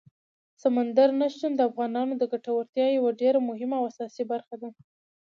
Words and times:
سمندر 0.63 1.09
نه 1.19 1.27
شتون 1.33 1.51
د 1.55 1.61
افغانانو 1.69 2.13
د 2.17 2.23
ګټورتیا 2.33 2.87
یوه 2.97 3.11
ډېره 3.21 3.39
مهمه 3.49 3.75
او 3.79 3.85
اساسي 3.91 4.23
برخه 4.31 4.55
ده. 4.61 4.69